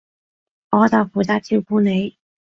[0.71, 2.17] 我就負責照顧你